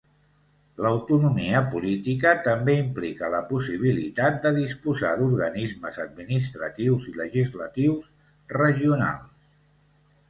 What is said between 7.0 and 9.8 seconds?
i legislatius regionals.